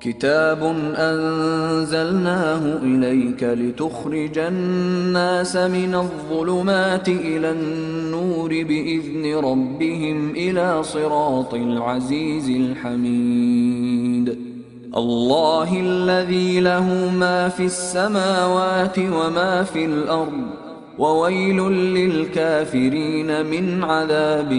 كتاب 0.00 0.62
أنزلناه 0.96 2.78
إليك 2.82 3.42
لتخرج 3.42 4.38
الناس 4.38 5.56
من 5.56 5.94
الظلمات 5.94 7.08
إلى 7.08 7.50
النور 7.50 8.48
بإذن 8.48 9.34
ربهم 9.34 10.30
إلى 10.30 10.82
صراط 10.82 11.54
العزيز 11.54 12.50
الحميد 12.50 14.49
الله 14.96 15.80
الذي 15.80 16.60
له 16.60 17.10
ما 17.10 17.48
في 17.48 17.64
السماوات 17.64 18.98
وما 18.98 19.62
في 19.62 19.84
الأرض 19.84 20.46
وويل 20.98 21.56
للكافرين 21.70 23.46
من 23.46 23.84
عذاب 23.84 24.50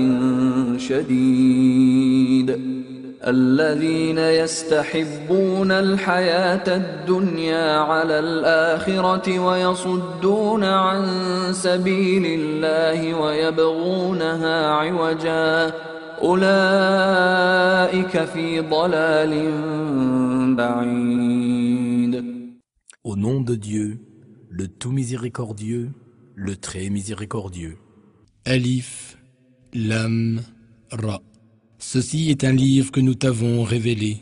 شديد. 0.78 2.72
الذين 3.28 4.18
يستحبون 4.18 5.72
الحياة 5.72 6.76
الدنيا 6.76 7.78
على 7.78 8.20
الآخرة 8.20 9.40
ويصدون 9.40 10.64
عن 10.64 11.06
سبيل 11.52 12.40
الله 12.40 13.22
ويبغونها 13.22 14.68
عوجا. 14.68 15.72
Au 16.24 16.38
nom 23.16 23.42
de 23.42 23.56
Dieu, 23.56 24.00
le 24.50 24.68
tout 24.68 24.92
miséricordieux, 24.92 25.90
le 26.36 26.56
très 26.56 26.92
miséricordieux. 26.92 27.78
Alif, 28.46 29.18
Lam, 29.74 30.42
Ra. 30.92 31.24
Ceci 31.80 32.30
est 32.30 32.44
un 32.44 32.54
livre 32.54 32.92
que 32.92 33.00
nous 33.00 33.16
t'avons 33.16 33.64
révélé, 33.64 34.18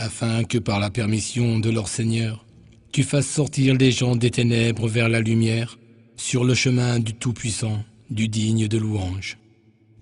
afin 0.00 0.42
que 0.42 0.58
par 0.58 0.80
la 0.80 0.90
permission 0.90 1.60
de 1.60 1.70
leur 1.70 1.86
Seigneur, 1.86 2.44
tu 2.90 3.04
fasses 3.04 3.28
sortir 3.28 3.76
les 3.76 3.92
gens 3.92 4.16
des 4.16 4.32
ténèbres 4.32 4.88
vers 4.88 5.08
la 5.08 5.20
lumière, 5.20 5.78
sur 6.16 6.42
le 6.42 6.54
chemin 6.54 6.98
du 6.98 7.14
Tout-Puissant, 7.14 7.84
du 8.10 8.26
digne 8.26 8.66
de 8.66 8.78
louange. 8.78 9.38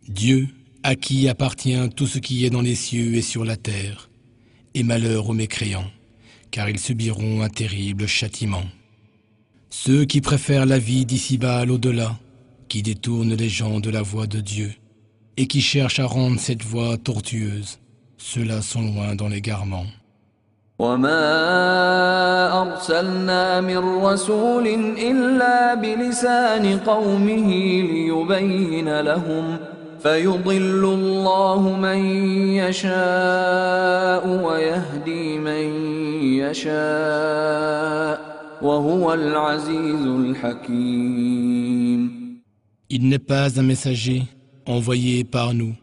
Dieu 0.08 0.48
à 0.83 0.95
qui 0.95 1.27
appartient 1.27 1.89
tout 1.95 2.07
ce 2.07 2.19
qui 2.19 2.45
est 2.45 2.49
dans 2.49 2.61
les 2.61 2.75
cieux 2.75 3.15
et 3.15 3.21
sur 3.21 3.43
la 3.45 3.57
terre, 3.57 4.09
et 4.73 4.83
malheur 4.83 5.29
aux 5.29 5.33
mécréants, 5.33 5.91
car 6.51 6.69
ils 6.69 6.79
subiront 6.79 7.41
un 7.41 7.49
terrible 7.49 8.07
châtiment. 8.07 8.63
Ceux 9.69 10.05
qui 10.05 10.21
préfèrent 10.21 10.65
la 10.65 10.79
vie 10.79 11.05
d'ici-bas 11.05 11.59
à 11.59 11.65
l'au-delà, 11.65 12.17
qui 12.69 12.81
détournent 12.81 13.35
les 13.35 13.49
gens 13.49 13.79
de 13.79 13.89
la 13.89 14.01
voie 14.01 14.27
de 14.27 14.39
Dieu, 14.39 14.73
et 15.37 15.47
qui 15.47 15.61
cherchent 15.61 15.99
à 15.99 16.05
rendre 16.05 16.39
cette 16.39 16.63
voie 16.63 16.97
tortueuse, 16.97 17.79
ceux-là 18.17 18.61
sont 18.61 18.81
loin 18.81 19.15
dans 19.15 19.27
l'égarement. 19.27 19.85
وما 20.79 21.21
أرسلنا 22.61 23.61
من 23.61 23.77
رسول 23.77 24.67
إلا 24.97 25.73
بلسان 25.73 26.79
قومه 26.79 27.51
ليبين 27.81 28.99
لهم 28.99 29.57
فيضل 30.03 30.83
الله 30.85 31.75
من 31.75 32.05
يشاء 32.55 34.27
ويهدي 34.45 35.37
من 35.37 35.63
يشاء 36.39 38.19
وهو 38.61 39.13
العزيز 39.13 40.05
الحكيم 40.05 41.49
Il 42.91 43.07
n'est 43.07 43.19
pas 43.19 43.59
un 43.59 43.63
messager 43.63 44.23
envoyé 44.65 45.23
par 45.23 45.53
nous 45.53 45.75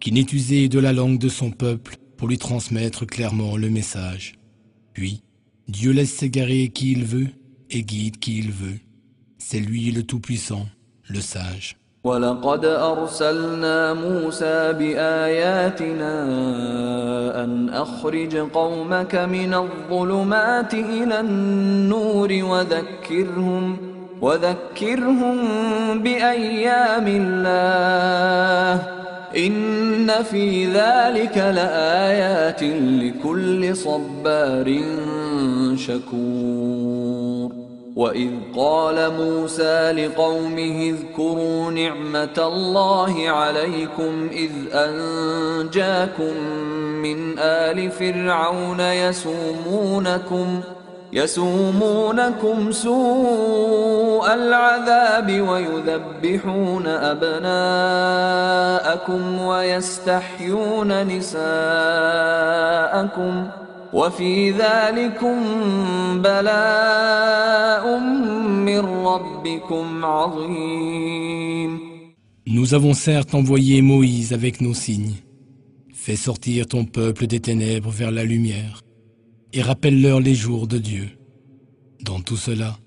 qui 0.00 0.12
n'est 0.12 0.32
usé 0.32 0.68
de 0.68 0.78
la 0.78 0.92
langue 0.92 1.18
de 1.18 1.28
son 1.28 1.50
peuple 1.50 1.96
pour 2.16 2.28
lui 2.28 2.38
transmettre 2.38 3.04
clairement 3.04 3.56
le 3.56 3.68
message. 3.68 4.34
Puis, 4.92 5.22
Dieu 5.66 5.90
laisse 5.92 6.12
s'égarer 6.12 6.68
qui 6.68 6.92
il 6.92 7.04
veut 7.04 7.28
et 7.70 7.82
guide 7.82 8.18
qui 8.18 8.38
il 8.38 8.52
veut. 8.52 8.78
C'est 9.38 9.58
lui 9.58 9.90
le 9.90 10.04
Tout-Puissant, 10.04 10.68
le 11.08 11.20
sage. 11.20 11.76
ولقد 12.07 12.65
أرسلنا 12.65 13.93
موسى 13.93 14.73
بآياتنا 14.73 16.13
أن 17.43 17.69
أخرج 17.69 18.37
قومك 18.37 19.15
من 19.15 19.53
الظلمات 19.53 20.73
إلى 20.73 21.19
النور 21.19 22.29
وذكرهم 22.43 23.77
وذكرهم 24.21 25.37
بأيام 26.03 27.07
الله. 27.07 28.83
إن 29.37 30.11
في 30.23 30.65
ذلك 30.65 31.37
لآيات 31.37 32.63
لكل 33.03 33.75
صبار 33.75 34.81
شكور. 35.75 37.26
وإذ 37.97 38.31
قال 38.55 39.13
موسى 39.13 39.91
لقومه 39.91 40.93
اذكروا 40.93 41.71
نعمة 41.71 42.37
الله 42.37 43.29
عليكم 43.29 44.29
إذ 44.31 44.51
أنجاكم 44.73 46.37
من 47.01 47.39
آل 47.39 47.91
فرعون 47.91 48.79
يسومونكم 48.79 50.61
يسومونكم 51.13 52.71
سوء 52.71 54.33
العذاب 54.33 55.41
ويذبحون 55.41 56.87
أبناءكم 56.87 58.21
ويستحيون 59.41 61.07
نساءكم 61.07 61.47
وفي 63.92 64.50
ذلكم 64.50 65.36
بلاء 66.22 67.98
من 68.68 68.78
ربكم 68.78 70.04
عظيم 70.04 71.92
Nous 72.44 72.74
avons 72.74 72.92
certes 72.92 73.34
envoyé 73.34 73.82
Moïse 73.82 74.32
avec 74.32 74.60
nos 74.60 74.74
signes. 74.74 75.14
Fais 75.94 76.16
sortir 76.16 76.66
ton 76.66 76.84
peuple 76.84 77.26
des 77.26 77.40
ténèbres 77.40 77.90
vers 77.90 78.10
la 78.10 78.24
lumière 78.24 78.80
et 79.52 79.62
rappelle-leur 79.62 80.20
les 80.20 80.34
jours 80.34 80.66
de 80.66 80.78
Dieu. 80.78 81.08
Dans 82.02 82.20
tout 82.20 82.36
cela, 82.36 82.78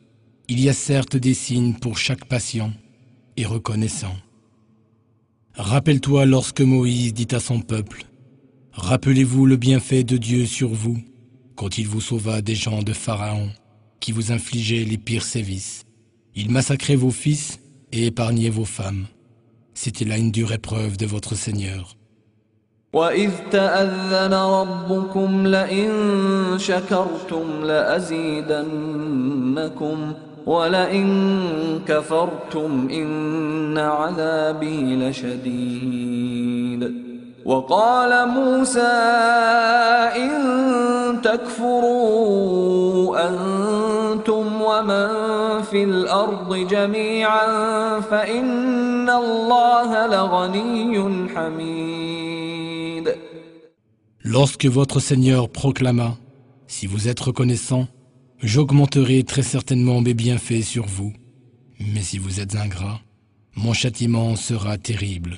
il 0.49 0.59
y 0.59 0.69
a 0.69 0.73
certes 0.73 1.15
des 1.15 1.33
signes 1.33 1.73
pour 1.73 1.97
chaque 1.97 2.25
patient 2.25 2.71
et 3.37 3.45
reconnaissant. 3.45 4.15
Rappelle-toi 5.55 6.25
lorsque 6.25 6.61
Moïse 6.61 7.13
dit 7.13 7.33
à 7.33 7.39
son 7.39 7.61
peuple, 7.61 8.05
Rappelez-vous 8.71 9.45
le 9.45 9.55
bienfait 9.55 10.03
de 10.03 10.17
Dieu 10.17 10.45
sur 10.45 10.69
vous 10.69 10.97
quand 11.55 11.77
il 11.77 11.87
vous 11.87 12.01
sauva 12.01 12.41
des 12.41 12.55
gens 12.55 12.83
de 12.83 12.93
Pharaon 12.93 13.49
qui 13.99 14.11
vous 14.11 14.31
infligeaient 14.31 14.83
les 14.83 14.97
pires 14.97 15.23
sévices. 15.23 15.83
Il 16.35 16.51
massacrait 16.51 16.97
vos 16.97 17.11
fils 17.11 17.59
et 17.91 18.07
épargnait 18.07 18.49
vos 18.49 18.65
femmes. 18.65 19.05
C'était 19.73 20.05
là 20.05 20.17
une 20.17 20.31
dure 20.31 20.51
épreuve 20.51 20.97
de 20.97 21.05
votre 21.05 21.35
Seigneur. 21.35 21.95
وإذ 22.93 23.31
تأذن 23.51 24.33
ربكم 24.33 25.47
لئن 25.47 25.89
شكرتم 26.57 27.63
لأزيدنكم 27.63 28.53
ولئن 30.45 31.79
كفرتم 31.87 32.87
إن 32.91 33.77
عذابي 33.77 34.95
لشديد 34.95 36.25
وقال 37.45 38.27
موسى 38.29 38.93
إن 40.17 40.31
تكفروا 41.21 42.37
أنتم 43.29 44.61
ومن 44.61 45.07
في 45.61 45.83
الأرض 45.83 46.55
جميعا 46.55 47.47
فإن 47.99 49.09
الله 49.09 50.07
لغني 50.07 51.29
حميد 51.35 53.15
Lorsque 54.27 54.65
votre 54.65 54.99
Seigneur 54.99 55.49
proclama, 55.49 56.17
Si 56.67 56.87
vous 56.87 57.07
êtes 57.07 57.19
reconnaissant, 57.19 57.87
j'augmenterai 58.41 59.23
très 59.23 59.43
certainement 59.43 60.01
mes 60.01 60.15
bienfaits 60.15 60.63
sur 60.63 60.85
vous. 60.87 61.13
Mais 61.79 62.01
si 62.01 62.17
vous 62.17 62.39
êtes 62.39 62.55
ingrat, 62.55 62.99
mon 63.55 63.73
châtiment 63.73 64.35
sera 64.35 64.77
terrible. 64.79 65.37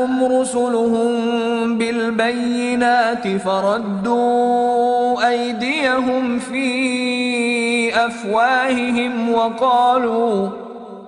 جاءتهم 0.00 0.40
رسلهم 0.40 1.78
بالبينات 1.78 3.28
فردوا 3.44 5.28
أيديهم 5.28 6.38
في 6.38 7.96
أفواههم 8.06 9.32
وقالوا 9.32 10.48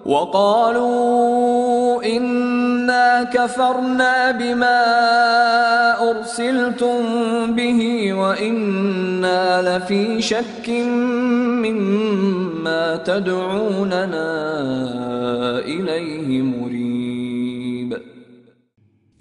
وقالوا 0.07 2.05
إنا 2.05 3.23
كفرنا 3.23 4.31
بما 4.31 4.81
أرسلتم 6.11 6.99
به 7.57 8.13
وإنا 8.13 9.63
لفي 9.63 10.23
شك 10.23 10.69
مما 11.63 12.97
تدعوننا 12.97 14.29
إليه 15.59 16.43
مريب. 16.43 16.92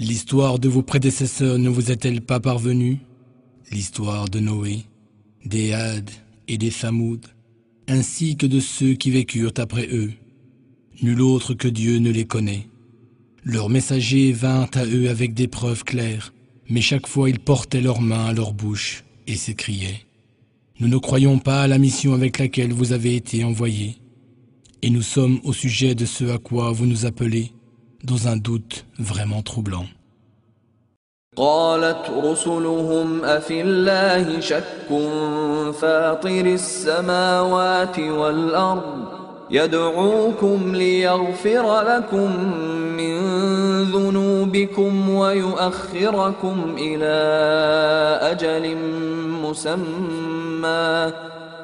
L'histoire 0.02 0.58
de 0.58 0.68
vos 0.68 0.82
prédécesseurs 0.82 1.60
ne 1.60 1.70
vous 1.70 1.92
est-elle 1.92 2.22
pas 2.22 2.40
parvenue? 2.40 2.98
L'histoire 3.72 4.30
de 4.30 4.40
Noé, 4.40 4.80
des 5.46 5.74
Hades 5.74 6.10
et 6.48 6.58
des 6.58 6.72
Samoud, 6.72 7.24
ainsi 7.88 8.36
que 8.36 8.48
de 8.48 8.60
ceux 8.60 8.96
qui 8.96 9.12
vécurent 9.12 9.54
après 9.58 9.88
eux. 9.92 10.12
Nul 11.04 11.22
autre 11.22 11.54
que 11.54 11.68
Dieu 11.68 12.00
ne 12.00 12.10
les 12.10 12.26
connaît. 12.26 12.68
Leurs 13.44 13.70
messagers 13.70 14.32
vinrent 14.32 14.72
à 14.74 14.88
eux 14.88 15.08
avec 15.08 15.36
des 15.36 15.48
preuves 15.48 15.84
claires, 15.84 16.34
mais 16.68 16.82
chaque 16.82 17.06
fois 17.06 17.30
ils 17.30 17.40
portaient 17.40 17.80
leurs 17.80 18.02
mains 18.02 18.26
à 18.26 18.34
leur 18.34 18.54
bouche 18.54 19.04
et 19.28 19.36
s'écriaient 19.36 20.08
Nous 20.80 20.88
ne 20.88 20.98
croyons 20.98 21.38
pas 21.38 21.62
à 21.62 21.68
la 21.68 21.78
mission 21.78 22.16
avec 22.16 22.40
laquelle 22.40 22.74
vous 22.74 22.92
avez 22.92 23.16
été 23.16 23.44
envoyés, 23.44 23.98
et 24.82 24.90
nous 24.90 25.04
sommes 25.04 25.40
au 25.44 25.54
sujet 25.54 25.94
de 25.94 26.06
ce 26.06 26.24
à 26.24 26.40
quoi 26.40 26.72
vous 26.72 26.88
nous 26.88 27.06
appelez 27.06 27.52
dans 28.04 28.28
un 28.28 28.38
doute 28.38 28.86
vraiment 29.00 29.42
troublant. 29.42 29.86
قالت 31.38 32.10
رسلهم 32.24 33.26
أفي 33.26 33.62
الله 33.62 34.40
شك 34.40 34.88
فاطر 35.82 36.46
السماوات 36.46 38.00
والأرض 38.00 39.06
يدعوكم 39.52 40.76
ليغفر 40.76 41.82
لكم 41.82 42.46
من 42.98 43.16
ذنوبكم 43.84 45.10
ويؤخركم 45.10 46.76
إلى 46.78 47.16
أجل 48.22 48.78
مسمى 49.44 51.14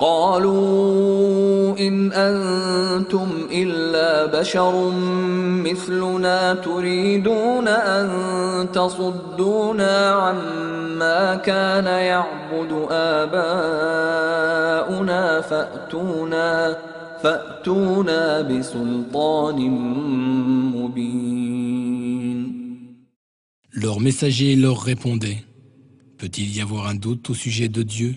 قالوا 0.03 1.79
إن 1.79 2.12
أنتم 2.12 3.29
إلا 3.53 4.41
بشر 4.41 4.91
مثلنا 5.67 6.55
تريدون 6.55 7.69
أن 7.69 8.09
تصدونا 8.73 10.11
عما 10.11 11.35
كان 11.35 11.87
يعبد 11.87 12.87
آباؤنا 12.91 13.41
فأتونا 15.41 16.77
فأتونا 17.23 18.41
بسلطان 18.43 19.59
مبين 20.77 21.62
Leurs 23.75 24.00
messagers 24.00 24.55
leur 24.55 24.83
répondaient 24.83 25.44
Peut-il 26.19 26.56
y 26.56 26.61
avoir 26.61 26.87
un 26.87 26.94
doute 26.94 27.31
au 27.31 27.35
sujet 27.35 27.69
de 27.69 27.83
Dieu, 27.83 28.15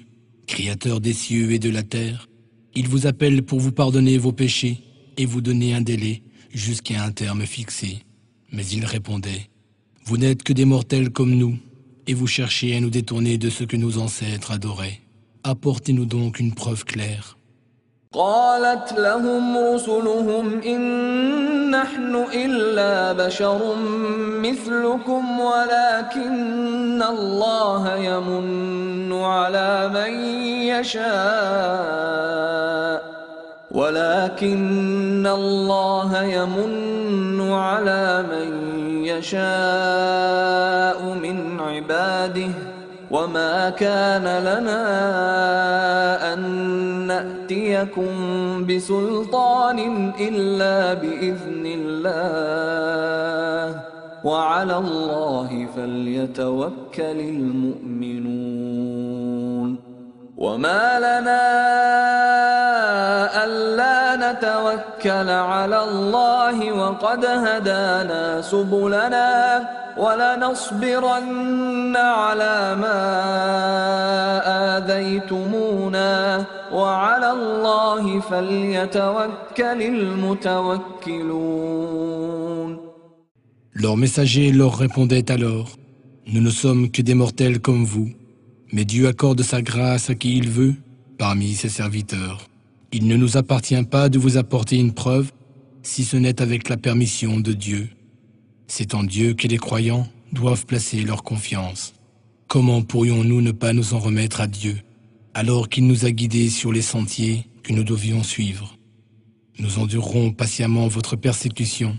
Créateur 0.50 1.00
des 1.00 1.12
cieux 1.12 1.52
et 1.52 1.60
de 1.60 1.70
la 1.70 1.84
terre 1.84 2.28
Il 2.74 2.88
vous 2.88 3.06
appelle 3.06 3.44
pour 3.44 3.60
vous 3.60 3.70
pardonner 3.70 4.18
vos 4.18 4.32
péchés 4.32 4.80
et 5.16 5.24
vous 5.24 5.40
donner 5.40 5.74
un 5.74 5.80
délai 5.80 6.24
jusqu'à 6.52 7.04
un 7.04 7.12
terme 7.12 7.46
fixé. 7.46 8.00
Mais 8.50 8.66
ils 8.66 8.84
répondaient 8.84 9.48
Vous 10.04 10.16
n'êtes 10.16 10.42
que 10.42 10.52
des 10.52 10.64
mortels 10.64 11.10
comme 11.10 11.36
nous, 11.36 11.56
et 12.08 12.14
vous 12.14 12.26
cherchez 12.26 12.74
à 12.74 12.80
nous 12.80 12.90
détourner 12.90 13.38
de 13.38 13.48
ce 13.48 13.62
que 13.62 13.76
nos 13.76 13.98
ancêtres 13.98 14.50
adoraient. 14.50 15.00
Apportez-nous 15.44 16.04
donc 16.04 16.40
une 16.40 16.52
preuve 16.52 16.84
claire. 16.84 17.38
قالت 18.14 18.92
لهم 18.98 19.58
رسلهم 19.74 20.60
إن 20.62 21.70
نحن 21.70 22.24
إلا 22.34 23.12
بشر 23.12 23.74
مثلكم 24.42 25.40
ولكن 25.40 27.02
الله 27.02 27.96
يمن 27.96 29.12
على 29.22 29.90
من 29.94 30.12
يشاء 30.74 31.10
ولكن 33.70 35.26
الله 35.26 36.22
يمن 36.22 37.52
على 37.52 38.24
من 38.30 38.50
يشاء 39.04 41.02
من 41.22 41.60
عباده 41.60 42.50
وما 43.10 43.70
كان 43.70 44.22
لنا 44.22 44.82
أن 46.32 46.40
نأتيكم 47.06 48.10
بسلطان 48.66 49.78
إلا 50.20 50.94
بإذن 50.94 51.66
الله 51.66 52.70
وعلى 54.24 54.76
الله 54.76 55.66
فليتوكل 55.76 57.20
المؤمنون 57.20 58.50
وما 60.36 60.98
لنا 60.98 61.40
نتوكل 64.29 65.29
على 65.29 65.79
الله 65.89 66.57
وقد 66.71 67.25
هدانا 67.25 68.41
سبلنا 68.41 69.29
ولنصبرن 69.97 71.95
على 71.95 72.75
ما 72.83 73.01
آذيتمونا 74.77 76.45
وعلى 76.71 77.29
الله 77.31 78.19
فليتوكل 78.19 79.81
المتوكلون 79.93 81.35
Leurs 83.77 83.97
messagers 83.97 84.51
leur 84.53 84.73
répondaient 84.77 85.29
alors 85.31 85.69
Nous 86.27 86.41
ne 86.41 86.49
sommes 86.49 86.89
que 86.89 87.01
des 87.03 87.13
mortels 87.13 87.59
comme 87.59 87.85
vous, 87.85 88.09
mais 88.73 88.83
Dieu 88.83 89.07
accorde 89.07 89.43
sa 89.43 89.61
grâce 89.61 90.09
à 90.09 90.15
qui 90.15 90.37
il 90.37 90.49
veut 90.49 90.73
parmi 91.19 91.53
ses 91.53 91.69
serviteurs. 91.69 92.39
Il 92.92 93.06
ne 93.06 93.16
nous 93.16 93.36
appartient 93.36 93.82
pas 93.84 94.08
de 94.08 94.18
vous 94.18 94.36
apporter 94.36 94.76
une 94.76 94.92
preuve 94.92 95.30
si 95.82 96.04
ce 96.04 96.16
n'est 96.16 96.42
avec 96.42 96.68
la 96.68 96.76
permission 96.76 97.38
de 97.38 97.52
Dieu. 97.52 97.88
C'est 98.66 98.94
en 98.94 99.04
Dieu 99.04 99.34
que 99.34 99.46
les 99.46 99.58
croyants 99.58 100.08
doivent 100.32 100.66
placer 100.66 101.02
leur 101.02 101.22
confiance. 101.22 101.94
Comment 102.48 102.82
pourrions-nous 102.82 103.42
ne 103.42 103.52
pas 103.52 103.72
nous 103.72 103.94
en 103.94 104.00
remettre 104.00 104.40
à 104.40 104.48
Dieu 104.48 104.78
alors 105.34 105.68
qu'il 105.68 105.86
nous 105.86 106.04
a 106.04 106.10
guidés 106.10 106.50
sur 106.50 106.72
les 106.72 106.82
sentiers 106.82 107.46
que 107.62 107.72
nous 107.72 107.84
devions 107.84 108.24
suivre? 108.24 108.76
Nous 109.60 109.78
endurerons 109.78 110.32
patiemment 110.32 110.88
votre 110.88 111.14
persécution. 111.14 111.96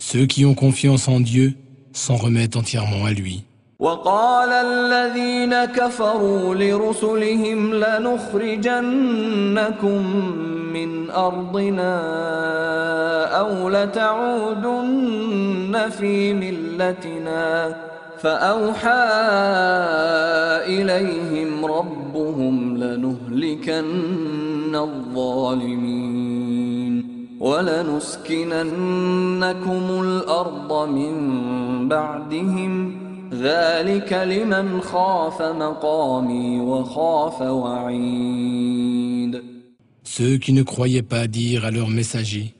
Ceux 0.00 0.26
qui 0.26 0.44
ont 0.44 0.54
confiance 0.54 1.06
en 1.06 1.20
Dieu 1.20 1.54
s'en 1.92 2.16
remettent 2.16 2.56
entièrement 2.56 3.04
à 3.04 3.12
lui. 3.12 3.44
وقال 3.78 4.48
الذين 4.48 5.64
كفروا 5.64 6.54
لرسلهم 6.54 7.74
لنخرجنكم 7.74 8.82
من 10.72 11.10
أرضنا 11.10 11.94
أو 13.38 13.68
لتعودن 13.68 15.04
في 15.90 16.32
ملتنا 16.32 17.76
فأوحى 18.18 19.04
إليهم 20.66 21.64
ربهم 21.64 22.76
لنهلكن 22.76 23.84
الظالمين 24.74 26.14
ولنسكننكم 27.40 28.62
الأرض 30.02 30.88
من 30.88 31.14
بعدهم 31.88 33.03
ذلك 33.33 34.13
لمن 34.13 34.81
خاف 34.81 35.41
مقامي 35.41 36.59
وخاف 36.59 37.41
وعيد 37.41 38.79
Ceux 40.03 40.37
qui 40.37 40.53
ne 40.53 40.63
croyaient 40.63 41.03
pas 41.03 41.27
dire 41.27 41.65
à 41.65 41.71
leurs 41.71 41.89
messagers 41.89 42.53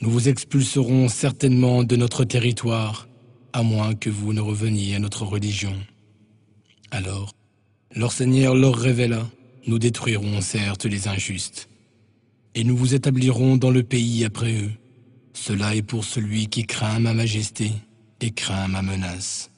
Nous 0.00 0.10
vous 0.10 0.28
expulserons 0.28 1.08
certainement 1.08 1.82
de 1.82 1.96
notre 1.96 2.24
territoire, 2.24 3.08
à 3.52 3.62
moins 3.62 3.94
que 3.94 4.10
vous 4.10 4.32
ne 4.32 4.40
reveniez 4.40 4.94
à 4.94 4.98
notre 4.98 5.24
religion. 5.24 5.74
Alors, 6.90 7.32
leur 7.94 8.12
Seigneur 8.12 8.54
leur 8.54 8.76
révéla 8.76 9.26
Nous 9.66 9.78
détruirons 9.78 10.40
certes 10.40 10.84
les 10.84 11.08
injustes, 11.08 11.68
et 12.54 12.62
nous 12.62 12.76
vous 12.76 12.94
établirons 12.94 13.56
dans 13.56 13.70
le 13.70 13.82
pays 13.82 14.24
après 14.24 14.54
eux. 14.54 14.72
Cela 15.32 15.74
est 15.74 15.82
pour 15.82 16.04
celui 16.04 16.46
qui 16.46 16.64
craint 16.64 17.00
ma 17.00 17.12
majesté 17.12 17.72
et 18.20 18.30
craint 18.30 18.68
ma 18.68 18.82
menace. 18.82 19.49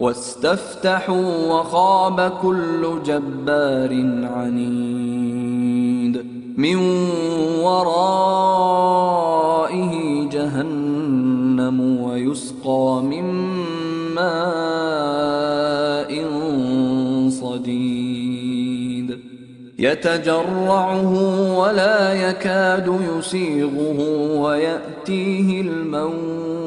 واستفتحوا 0.00 1.52
وخاب 1.52 2.32
كل 2.42 3.02
جبار 3.04 3.90
عنيد. 4.34 6.26
من 6.56 6.76
ورائه 7.62 8.64
جهنم 10.28 12.00
ويسقى 12.02 13.02
من 13.02 13.24
ماء 14.14 14.50
صديد. 17.30 19.18
يتجرعه 19.78 21.12
ولا 21.58 22.30
يكاد 22.30 23.00
يسيغه 23.18 23.98
ويأتيه 24.40 25.60
الموت. 25.60 26.59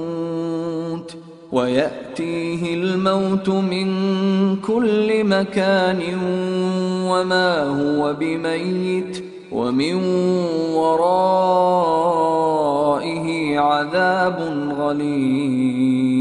ويأتيه 1.52 2.74
الموت 2.74 3.48
من 3.48 3.86
كل 4.56 5.24
مكان 5.24 6.02
وما 7.04 7.62
هو 7.62 8.14
بميت 8.14 9.24
ومن 9.52 9.94
ورائه 10.74 11.88
عذاب 13.58 14.38
غليظ 14.78 16.18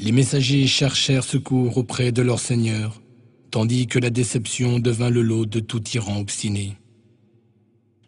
Les 0.00 0.12
messagers 0.12 0.68
cherchèrent 0.68 1.24
secours 1.24 1.76
auprès 1.76 2.12
de 2.12 2.22
leur 2.22 2.38
Seigneur, 2.38 3.02
tandis 3.50 3.88
que 3.88 3.98
la 3.98 4.10
déception 4.10 4.78
devint 4.78 5.10
le 5.10 5.22
lot 5.22 5.44
de 5.44 5.58
tout 5.60 5.80
tyran 5.80 6.20
obstiné. 6.20 6.76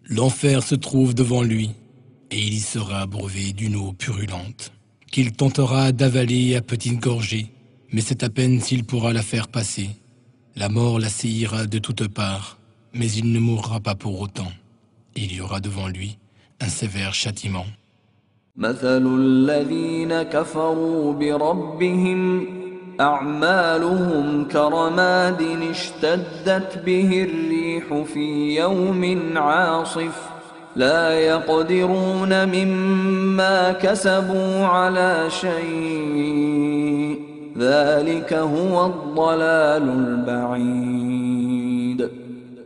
L'enfer 0.08 0.62
se 0.62 0.76
trouve 0.76 1.14
devant 1.14 1.42
lui, 1.42 1.70
et 2.30 2.38
il 2.38 2.54
y 2.54 2.60
sera 2.60 3.00
abreuvé 3.00 3.52
d'une 3.52 3.76
eau 3.76 3.92
purulente, 3.92 4.72
qu'il 5.14 5.32
tentera 5.32 5.92
d'avaler 5.92 6.56
à 6.56 6.62
petites 6.62 7.00
gorgées, 7.00 7.48
mais 7.92 8.00
c'est 8.00 8.22
à 8.22 8.30
peine 8.30 8.60
s'il 8.60 8.84
pourra 8.84 9.12
la 9.12 9.22
faire 9.22 9.48
passer. 9.48 9.90
La 10.56 10.68
mort 10.68 10.98
l'assaillira 10.98 11.66
de 11.66 11.78
toutes 11.78 12.08
parts, 12.08 12.58
mais 12.94 13.10
il 13.10 13.32
ne 13.32 13.40
mourra 13.40 13.80
pas 13.80 13.94
pour 13.94 14.20
autant. 14.20 14.52
Il 15.16 15.32
y 15.34 15.40
aura 15.40 15.60
devant 15.60 15.88
lui 15.88 16.18
un 16.60 16.68
sévère 16.68 17.14
châtiment. 17.14 17.66
مثل 18.56 19.06
الذين 19.18 20.22
كفروا 20.22 21.12
بربهم 21.12 22.46
أعمالهم 23.00 24.44
كرماد 24.44 25.42
اشتدت 25.70 26.82
به 26.86 27.22
الريح 27.22 28.02
في 28.14 28.56
يوم 28.56 29.32
عاصف 29.38 30.33
لا 30.75 31.19
يقدرون 31.19 32.45
مما 32.45 33.71
كسبوا 33.71 34.65
على 34.65 35.25
شيء. 35.29 37.19
ذلك 37.57 38.33
هو 38.33 38.85
الضلال 38.85 39.89
البعيد. 39.89 42.09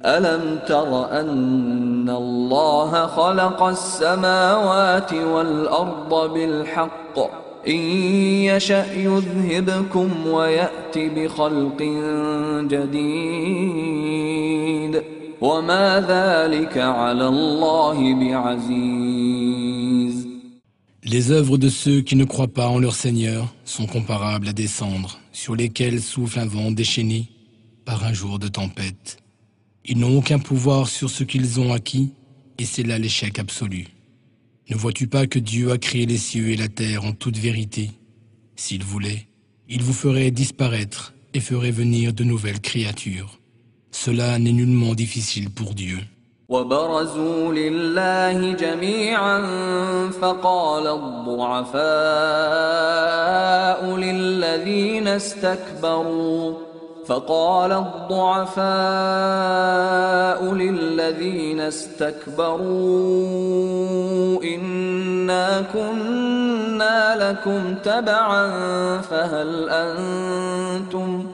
ألم 0.06 0.60
تر 0.68 1.20
أن 1.20 2.10
الله 2.10 3.06
خلق 3.06 3.64
السماوات 3.64 5.14
والأرض 5.14 6.34
بالحق؟ 6.34 7.20
إن 7.68 7.80
يشأ 8.44 8.94
يذهبكم 8.94 10.28
ويأت 10.28 10.98
بخلق 10.98 11.82
جديد. 12.62 15.04
Les 15.42 15.48
œuvres 21.32 21.58
de 21.58 21.70
ceux 21.70 22.02
qui 22.02 22.18
ne 22.18 22.26
croient 22.26 22.50
pas 22.50 22.68
en 22.68 22.78
leur 22.78 22.94
Seigneur 22.94 23.56
sont 23.64 23.86
comparables 23.86 24.50
à 24.50 24.54
des 24.54 24.68
cendres 24.68 25.18
sur 25.32 25.56
lesquelles 25.56 26.02
souffle 26.02 26.40
un 26.40 26.46
vent 26.46 26.72
déchaîné 26.72 27.30
par 27.86 28.04
un 28.04 28.12
jour 28.12 28.38
de 28.38 28.50
tempête. 28.50 29.20
Ils 29.86 29.98
n'ont 29.98 30.18
aucun 30.18 30.40
pouvoir 30.40 30.90
sur 30.90 31.10
ce 31.10 31.24
qu'ils 31.24 31.62
ont 31.62 31.72
acquis 31.72 32.12
et 32.58 32.66
c'est 32.66 32.84
là 32.84 33.00
l'échec 33.00 33.40
absolu. 33.40 33.88
Ne 34.70 34.76
vois-tu 34.76 35.08
pas 35.08 35.26
que 35.26 35.40
Dieu 35.40 35.72
a 35.72 35.78
créé 35.78 36.06
les 36.06 36.18
cieux 36.18 36.50
et 36.50 36.58
la 36.58 36.68
terre 36.68 37.06
en 37.06 37.14
toute 37.14 37.38
vérité? 37.38 37.92
S'il 38.58 38.84
voulait, 38.84 39.30
il 39.70 39.84
vous 39.84 39.94
ferait 39.94 40.32
disparaître 40.32 41.14
et 41.34 41.40
ferait 41.40 41.72
venir 41.72 42.14
de 42.14 42.26
nouvelles 42.26 42.60
créatures. 42.60 43.39
Cela 44.06 44.40
n'est 44.40 44.54
nullement 44.54 44.94
difficile 44.96 45.50
pour 45.50 45.74
Dieu. 45.74 46.00
وبرزوا 46.50 47.54
لله 47.54 48.54
جميعا 48.54 49.42
فقال 50.22 50.88
الضعفاء 50.88 51.80
للذين 53.96 55.08
استكبروا 55.08 56.54
فقال 57.08 57.72
الضعفاء 57.72 58.60
للذين 60.54 61.60
استكبروا 61.60 62.60
إنا 64.44 65.62
كنا 65.74 67.30
لكم 67.30 67.76
تبعا 67.76 68.48
فهل 69.02 69.70
أنتم 69.70 71.26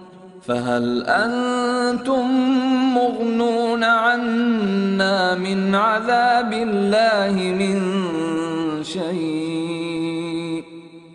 فهل 0.48 1.04
أنتم 1.08 2.26
مغنون 2.96 3.84
عنا 3.84 5.36
من 5.36 5.76
عذاب 5.76 6.54
الله 6.54 7.32
من 7.34 7.78
شيء؟ 8.84 10.64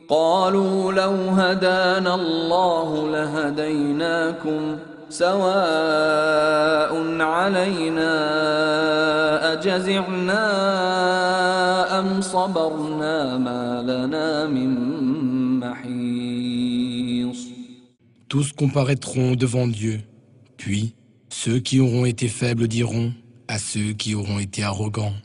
قالوا 0.09 0.93
لو 0.93 1.15
هدانا 1.37 2.15
الله 2.15 3.11
لهديناكم 3.11 4.77
سواء 5.11 6.93
علينا 7.21 8.13
أجزعنا 9.53 10.49
أم 11.99 12.21
صبرنا 12.21 13.39
ما 13.39 13.83
لنا 13.87 14.47
من 14.47 14.90
Tous 18.31 18.53
comparaîtront 18.53 19.35
devant 19.35 19.67
Dieu, 19.67 20.03
puis 20.57 20.95
ceux 21.31 21.59
qui 21.59 21.81
auront 21.81 22.05
été 22.05 22.29
faibles 22.29 22.69
diront 22.69 23.13
à 23.49 23.59
ceux 23.59 23.93
qui 23.93 24.15
auront 24.15 24.39
été 24.39 24.63
arrogants, 24.63 25.17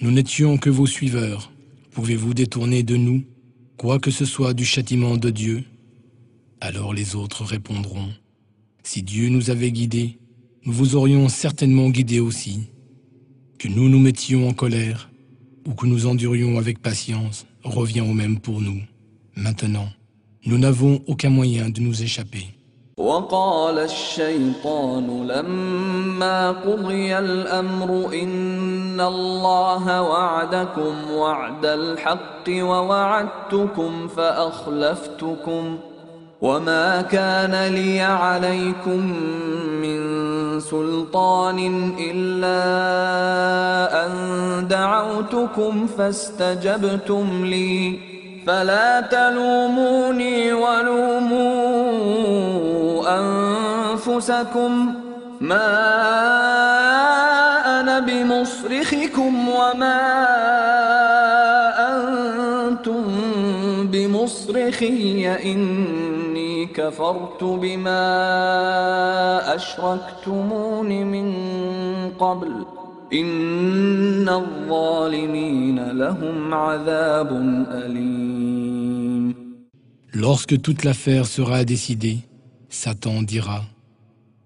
Nous 0.00 0.10
n'étions 0.10 0.56
que 0.56 0.70
vos 0.70 0.86
suiveurs, 0.86 1.52
pouvez-vous 1.90 2.32
détourner 2.32 2.84
de 2.84 2.96
nous 2.96 3.22
quoi 3.76 3.98
que 3.98 4.10
ce 4.10 4.24
soit 4.24 4.54
du 4.54 4.64
châtiment 4.64 5.18
de 5.18 5.28
Dieu? 5.28 5.64
Alors 6.62 6.94
les 6.94 7.16
autres 7.16 7.44
répondront, 7.44 8.08
Si 8.82 9.02
Dieu 9.02 9.28
nous 9.28 9.50
avait 9.50 9.70
guidés, 9.70 10.18
nous 10.64 10.72
vous 10.72 10.96
aurions 10.96 11.28
certainement 11.28 11.90
guidés 11.90 12.20
aussi. 12.20 12.70
Que 13.58 13.68
nous 13.68 13.90
nous 13.90 14.00
mettions 14.00 14.48
en 14.48 14.54
colère 14.54 15.10
ou 15.66 15.74
que 15.74 15.84
nous 15.84 16.06
endurions 16.06 16.56
avec 16.56 16.78
patience 16.78 17.44
revient 17.62 18.00
au 18.00 18.14
même 18.14 18.40
pour 18.40 18.62
nous. 18.62 18.80
Maintenant, 19.36 19.90
nous 20.46 20.58
n'avons 20.58 21.00
aucun 21.06 21.30
moyen 21.30 21.68
de 21.70 21.80
nous 21.80 22.02
échapper. 22.02 22.46
وقال 22.96 23.78
الشيطان 23.78 25.26
لما 25.26 26.50
قضي 26.50 27.18
الأمر 27.18 28.10
إن 28.22 29.00
الله 29.00 30.02
وعدكم 30.02 31.10
وعد 31.10 31.66
الحق 31.66 32.46
ووعدتكم 32.48 34.08
فأخلفتكم 34.08 35.78
وما 36.42 37.02
كان 37.02 37.72
لي 37.74 38.00
عليكم 38.00 39.00
من 39.82 40.00
سلطان 40.60 41.58
إلا 41.98 42.62
أن 44.06 44.12
دعوتكم 44.68 45.86
فاستجبتم 45.86 47.44
لي 47.44 47.98
فلا 48.46 49.00
تلوموني 49.00 50.52
ولوموا 50.52 51.42
أنفسكم 53.18 54.94
ما 55.40 55.70
أنا 57.80 57.98
بمصرخكم 57.98 59.48
وما 59.48 60.00
أنتم 61.88 63.04
بمصرخي 63.86 65.36
إني 65.52 66.66
كفرت 66.66 67.44
بما 67.44 68.04
أشركتمون 69.54 70.88
من 70.88 71.34
قبل. 72.18 72.64
Lorsque 80.14 80.62
toute 80.62 80.84
l'affaire 80.84 81.26
sera 81.26 81.64
décidée, 81.66 82.20
Satan 82.70 83.22
dira, 83.22 83.66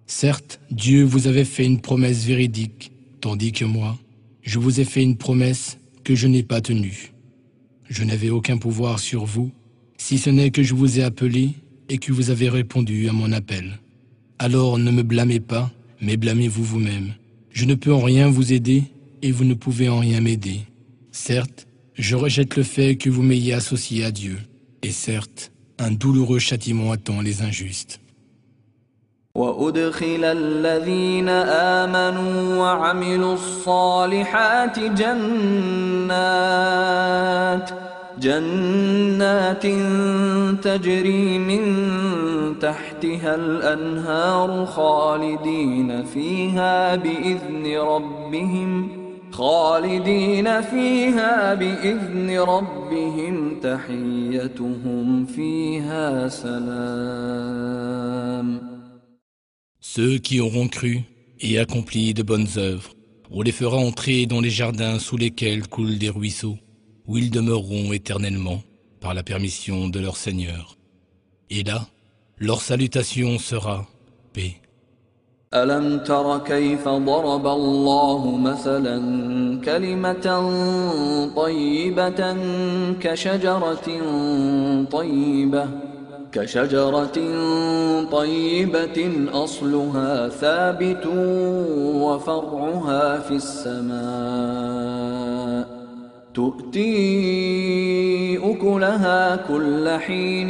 Certes, 0.06 0.58
Dieu 0.72 1.04
vous 1.04 1.28
avait 1.28 1.44
fait 1.44 1.64
une 1.64 1.80
promesse 1.80 2.24
véridique, 2.24 2.90
tandis 3.20 3.52
que 3.52 3.64
moi, 3.64 3.96
je 4.42 4.58
vous 4.58 4.80
ai 4.80 4.84
fait 4.84 5.02
une 5.04 5.16
promesse 5.16 5.78
que 6.02 6.16
je 6.16 6.26
n'ai 6.26 6.42
pas 6.42 6.60
tenue. 6.60 7.12
Je 7.88 8.02
n'avais 8.02 8.30
aucun 8.30 8.58
pouvoir 8.58 8.98
sur 8.98 9.26
vous, 9.26 9.52
si 9.96 10.18
ce 10.18 10.30
n'est 10.30 10.50
que 10.50 10.64
je 10.64 10.74
vous 10.74 10.98
ai 10.98 11.04
appelé 11.04 11.50
et 11.88 11.98
que 11.98 12.12
vous 12.12 12.30
avez 12.30 12.48
répondu 12.48 13.08
à 13.08 13.12
mon 13.12 13.30
appel. 13.30 13.78
Alors 14.40 14.76
ne 14.76 14.90
me 14.90 15.04
blâmez 15.04 15.38
pas, 15.38 15.70
mais 16.00 16.16
blâmez-vous 16.16 16.64
vous-même. 16.64 17.12
Je 17.55 17.65
ne 17.65 17.75
peux 17.75 17.93
en 17.93 18.01
rien 18.01 18.29
vous 18.29 18.53
aider 18.53 18.83
et 19.21 19.31
vous 19.31 19.43
ne 19.43 19.53
pouvez 19.53 19.89
en 19.89 19.99
rien 19.99 20.21
m'aider. 20.21 20.61
Certes, 21.11 21.67
je 21.95 22.15
rejette 22.15 22.55
le 22.55 22.63
fait 22.63 22.95
que 22.95 23.09
vous 23.09 23.21
m'ayez 23.21 23.53
associé 23.53 24.05
à 24.05 24.11
Dieu. 24.11 24.37
Et 24.81 24.91
certes, 24.91 25.51
un 25.77 25.91
douloureux 25.91 26.39
châtiment 26.39 26.91
attend 26.91 27.21
les 27.21 27.41
injustes. 27.41 27.99
وأدخل 29.35 30.23
الذين 30.23 31.29
آمنوا 31.79 32.57
وعملوا 32.57 33.33
الصالحات 33.33 34.79
جنات 34.79 36.11
جنات 38.20 39.66
تجري 40.62 41.38
من 41.38 41.62
تحتها 42.58 43.34
الأنهار 43.34 44.66
خالدين 44.66 46.04
فيها 46.04 46.96
بإذن 46.96 47.76
ربهم 47.76 48.88
خالدين 49.32 50.60
فيها 50.60 51.54
بإذن 51.54 52.38
ربهم 52.38 53.60
تحيتهم 53.60 55.26
فيها 55.26 56.28
سلام 56.28 57.86
Ceux 59.80 60.18
qui 60.18 60.40
auront 60.40 60.68
cru 60.68 61.00
et 61.40 61.58
accompli 61.58 62.12
de 62.12 62.22
bonnes 62.22 62.48
œuvres, 62.58 62.90
on 63.30 63.40
les 63.40 63.52
fera 63.52 63.76
entrer 63.78 64.26
dans 64.26 64.40
les 64.40 64.50
jardins 64.50 64.98
sous 64.98 65.16
lesquels 65.16 65.66
coulent 65.68 65.96
des 65.98 66.10
ruisseaux, 66.10 66.58
où 67.07 67.17
ils 67.17 67.31
demeureront 67.31 67.93
éternellement 67.93 68.61
par 68.99 69.13
la 69.13 69.23
permission 69.23 69.87
de 69.87 69.99
leur 69.99 70.17
Seigneur. 70.17 70.77
Et 71.49 71.63
là, 71.63 71.87
leur 72.37 72.61
salutation 72.61 73.37
sera 73.39 73.87
paix. 74.33 74.61
ألم 75.53 75.99
تر 75.99 76.37
كيف 76.39 76.87
ضرب 76.87 77.47
الله 77.47 78.37
مثلا 78.37 78.97
كلمة 79.65 80.27
طيبة 81.35 82.35
كشجرة 83.01 83.87
طيبة 84.91 85.67
كشجرة 86.31 87.17
طيبة 88.11 88.99
أصلها 89.33 90.29
ثابت 90.29 91.05
وفرعها 92.03 93.19
في 93.19 93.35
السماء 93.43 94.94
تؤتي 96.35 96.91
أكلها 98.37 99.35
كل 99.35 99.89
حين 99.99 100.47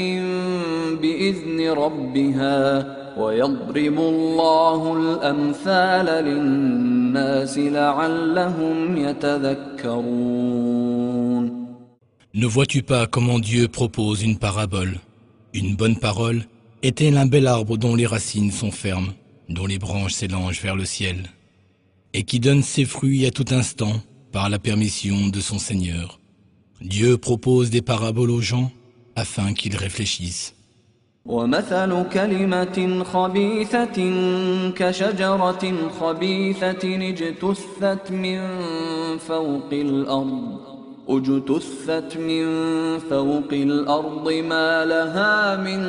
بإذن 1.01 1.69
ربها 1.69 2.85
ويضرب 3.17 3.97
الله 3.99 4.97
الأمثال 4.97 6.05
للناس 6.25 7.57
لعلهم 7.57 8.97
يتذكرون 8.97 10.51
Ne 12.33 12.45
vois-tu 12.45 12.81
pas 12.81 13.07
comment 13.07 13.39
Dieu 13.39 13.67
propose 13.67 14.23
une 14.23 14.37
parabole 14.37 14.99
Une 15.53 15.75
bonne 15.75 15.97
parole 15.97 16.45
est-elle 16.81 17.17
un 17.17 17.25
bel 17.25 17.45
arbre 17.45 17.75
dont 17.77 17.93
les 17.93 18.05
racines 18.05 18.51
sont 18.51 18.71
fermes, 18.71 19.11
dont 19.49 19.65
les 19.65 19.77
branches 19.77 20.13
s'élangent 20.13 20.61
vers 20.61 20.77
le 20.77 20.85
ciel, 20.85 21.17
et 22.13 22.23
qui 22.23 22.39
donne 22.39 22.63
ses 22.63 22.85
fruits 22.85 23.25
à 23.25 23.31
tout 23.31 23.47
instant 23.51 23.95
par 24.35 24.49
la 24.49 24.59
permission 24.59 25.27
de 25.27 25.39
son 25.39 25.59
Seigneur. 25.59 26.19
Dieu 26.81 27.17
propose 27.17 27.69
des 27.69 27.81
paraboles 27.81 28.31
aux 28.31 28.41
gens 28.41 28.71
afin 29.15 29.53
qu'ils 29.53 29.75
réfléchissent. 29.75 30.53
ومثل 31.25 32.09
كلمة 32.09 33.03
خبيثة 33.03 33.97
كشجرة 34.75 35.89
خبيثة 35.99 37.09
اجتثت 37.09 38.11
من 38.11 38.39
فوق 39.17 39.69
الأرض 39.71 40.59
اجتثت 41.09 42.17
من 42.17 42.45
فوق 42.99 43.53
الأرض 43.53 44.31
ما 44.33 44.85
لها 44.85 45.55
من 45.55 45.81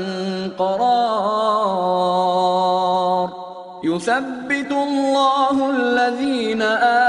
قرار 0.58 1.82
يثبت 3.83 4.71
الله 4.71 5.69
الذين 5.69 6.61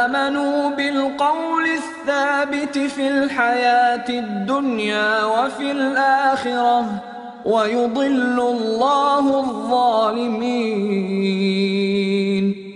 آمنوا 0.02 0.70
بالقول 0.76 1.64
الثابت 1.80 2.78
في 2.78 3.08
الحياة 3.08 4.08
الدنيا 4.08 5.24
وفي 5.24 5.70
الآخرة 5.70 7.02
ويضل 7.44 8.40
الله 8.40 9.40
الظالمين 9.40 10.44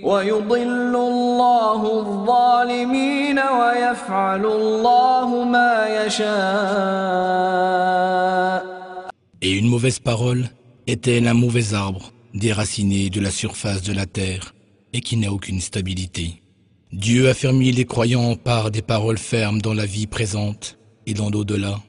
ويضل 0.05 0.97
الله 0.97 1.81
الظالمين 2.01 3.39
ويفعل 3.39 4.47
الله 4.47 5.45
ما 5.45 5.87
يشاء. 6.07 7.43
Et 9.43 9.51
une 9.59 9.69
mauvaise 9.69 9.99
parole 9.99 10.43
est-elle 10.87 11.27
un 11.29 11.35
mauvais 11.35 11.75
arbre. 11.75 12.11
déraciné 12.34 13.10
de 13.10 13.22
la 13.22 13.32
surface 13.32 13.82
de 13.82 13.94
la 13.94 14.06
terre 14.06 14.54
et 14.94 15.02
qui 15.02 15.18
n'a 15.18 15.32
aucune 15.32 15.62
stabilité 15.62 16.42
Dieu 16.94 17.30
a 17.30 17.34
fermé 17.34 17.74
les 17.74 17.84
croyants 17.84 18.36
par 18.36 18.72
des 18.72 18.82
paroles 18.82 19.18
fermes 19.18 19.62
dans 19.62 19.74
la 19.74 19.86
vie 19.86 20.08
présente 20.08 20.78
et 21.06 21.14
dans 21.14 21.30
l'au-delà, 21.30 21.80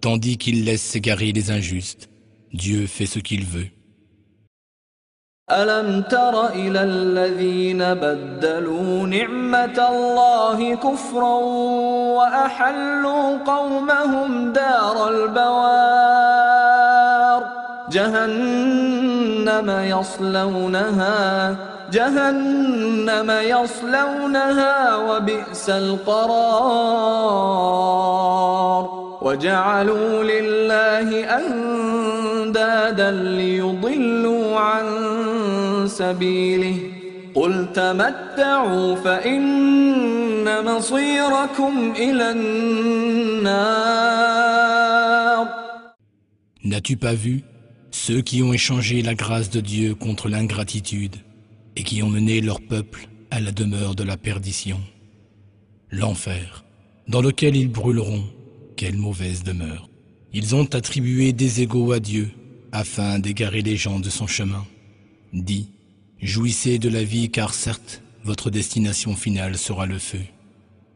tandis 0.00 0.36
qu'il 0.36 0.64
laisse 0.64 0.82
s'égarer 0.82 1.30
les 1.30 1.52
injustes. 1.52 2.10
Dieu 2.52 2.86
fait 2.86 3.06
ce 3.06 3.20
qu'il 3.20 3.44
veut. 3.44 3.68
ألم 5.50 6.02
تر 6.02 6.48
إلى 6.48 6.82
الذين 6.82 7.94
بدلوا 7.94 9.06
نعمة 9.06 9.88
الله 9.88 10.74
كفرا 10.74 11.36
وأحلوا 12.18 13.38
قومهم 13.38 14.52
دار 14.52 15.08
البوار 15.08 16.61
جهنم 17.93 19.69
يصلونها 19.69 21.17
جهنم 21.91 23.29
يصلونها 23.31 24.95
وبئس 24.95 25.69
القرار. 25.69 26.43
وجعلوا 29.21 30.23
لله 30.23 31.09
أندادا 31.39 33.11
ليضلوا 33.11 34.59
عن 34.59 34.85
سبيله. 35.87 36.77
قل 37.35 37.67
تمتعوا 37.73 38.95
فإن 38.95 40.65
مصيركم 40.65 41.93
إلى 41.97 42.31
النار. 42.31 43.83
N'as-tu 46.63 46.95
pas 46.95 47.15
vu 47.23 47.52
ceux 47.93 48.21
qui 48.21 48.41
ont 48.41 48.51
échangé 48.51 49.03
la 49.03 49.13
grâce 49.13 49.51
de 49.51 49.61
Dieu 49.61 49.93
contre 49.93 50.27
l'ingratitude 50.27 51.15
et 51.75 51.83
qui 51.83 52.01
ont 52.01 52.09
mené 52.09 52.41
leur 52.41 52.59
peuple 52.59 53.07
à 53.29 53.39
la 53.39 53.51
demeure 53.51 53.93
de 53.93 54.03
la 54.03 54.17
perdition 54.17 54.81
L'enfer, 55.91 56.65
dans 57.07 57.21
lequel 57.21 57.55
ils 57.55 57.69
brûleront, 57.69 58.23
quelle 58.75 58.97
mauvaise 58.97 59.43
demeure. 59.43 59.89
Ils 60.33 60.55
ont 60.55 60.65
attribué 60.73 61.33
des 61.33 61.61
égaux 61.61 61.91
à 61.91 61.99
Dieu 61.99 62.31
afin 62.71 63.19
d'égarer 63.19 63.61
les 63.61 63.77
gens 63.77 63.99
de 63.99 64.09
son 64.09 64.25
chemin. 64.25 64.65
Dis, 65.31 65.69
jouissez 66.19 66.79
de 66.79 66.89
la 66.89 67.03
vie 67.03 67.29
car 67.29 67.53
certes, 67.53 68.01
votre 68.23 68.49
destination 68.49 69.15
finale 69.15 69.55
sera 69.55 69.85
le 69.85 69.99
feu. 69.99 70.21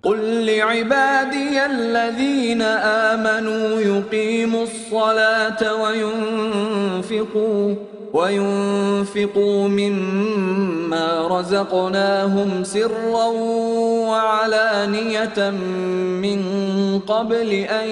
قل 0.03 0.45
لعبادي 0.45 1.65
الذين 1.65 2.61
آمنوا 2.61 3.81
يقيموا 3.81 4.63
الصلاة 4.63 5.75
وينفقوا 5.83 7.75
وينفقوا 8.13 9.67
مما 9.67 11.27
رزقناهم 11.27 12.63
سرا 12.63 13.25
وعلانية 14.07 15.49
من 16.21 16.41
قبل 16.99 17.51
أن 17.53 17.89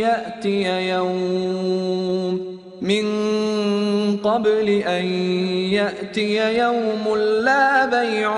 يأتي 0.00 0.88
يوم 0.88 2.58
من 2.82 3.04
قبل 4.23 4.69
أن 4.69 5.05
يأتي 5.77 6.57
يوم 6.57 7.17
لا 7.45 7.85
بيع 7.85 8.33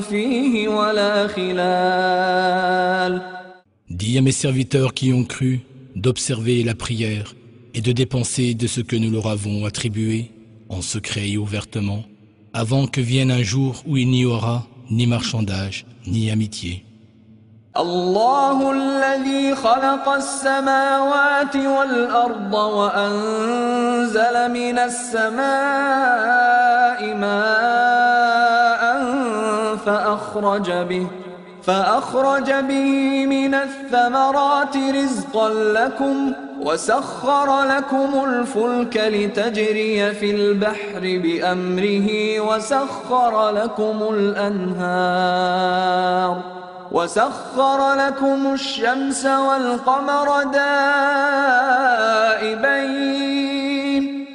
فيه 0.00 0.68
ولا 0.68 1.26
خلال 1.26 3.22
Dis 3.90 4.18
à 4.18 4.20
mes 4.20 4.32
serviteurs 4.32 4.94
qui 4.94 5.12
ont 5.12 5.24
cru 5.24 5.60
d'observer 5.96 6.62
la 6.62 6.74
prière 6.74 7.34
et 7.74 7.80
de 7.80 7.92
dépenser 7.92 8.54
de 8.54 8.66
ce 8.66 8.80
que 8.80 8.96
nous 8.96 9.10
leur 9.10 9.26
avons 9.26 9.64
attribué, 9.64 10.30
en 10.68 10.82
secret 10.82 11.30
et 11.30 11.38
ouvertement, 11.38 12.04
avant 12.52 12.86
que 12.86 13.00
vienne 13.00 13.30
un 13.30 13.42
jour 13.42 13.82
où 13.86 13.96
il 13.96 14.08
n'y 14.08 14.24
aura 14.24 14.66
ni 14.90 15.06
marchandage, 15.06 15.86
ni 16.06 16.30
amitié. 16.30 16.84
الله 17.77 18.71
الذي 18.71 19.55
خلق 19.55 20.09
السماوات 20.09 21.55
والأرض 21.55 22.53
وأنزل 22.53 24.51
من 24.51 24.79
السماء 24.79 25.43
ماء 27.15 28.83
فأخرج 29.85 30.71
به 30.71 31.07
فأخرج 31.63 32.51
به 32.51 33.25
من 33.25 33.53
الثمرات 33.53 34.77
رزقا 34.77 35.49
لكم 35.49 36.33
وسخر 36.61 37.63
لكم 37.63 38.25
الفلك 38.25 38.97
لتجري 38.97 40.13
في 40.13 40.31
البحر 40.31 40.99
بأمره 41.01 42.39
وسخر 42.39 43.49
لكم 43.49 44.07
الأنهار. 44.13 45.33
وسخر 46.93 47.93
لكم 47.93 48.53
الشمس 48.53 49.25
والقمر 49.25 50.43
دائبين. 50.43 50.63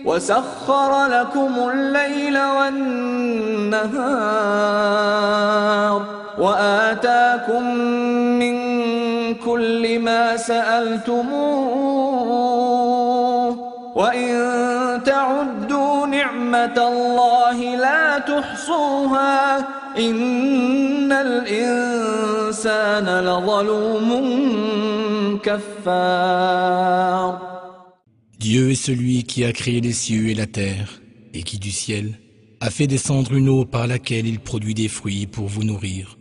وسخر 0.04 1.06
لكم 1.06 1.70
الليل 1.72 2.38
والنهار. 2.38 2.98
وآتاكم 6.38 7.74
من 8.38 8.58
كل 9.34 9.98
ما 9.98 10.36
سألتموه. 10.36 11.28
وإن 13.94 15.00
تعدوا 15.04 16.06
نعمة 16.06 16.88
الله 16.88 17.76
لا 17.76 18.18
تحصوها. 18.18 19.58
إن 19.97 21.11
الإنسان 21.11 23.05
لظلوم 23.19 24.09
كفار 25.43 27.53
Dieu 28.39 28.71
est 28.71 28.75
celui 28.75 29.23
qui 29.23 29.45
a 29.45 29.53
créé 29.53 29.79
les 29.79 29.93
cieux 29.93 30.27
et 30.27 30.35
la 30.35 30.47
terre, 30.47 31.01
et 31.33 31.43
qui 31.43 31.59
du 31.59 31.71
ciel 31.71 32.19
a 32.59 32.69
fait 32.69 32.87
descendre 32.87 33.33
une 33.33 33.47
eau 33.47 33.63
par 33.63 33.87
laquelle 33.87 34.27
il 34.27 34.41
produit 34.41 34.73
des 34.73 34.89
fruits 34.89 35.27
pour 35.27 35.47
vous 35.47 35.63
nourrir. 35.63 36.17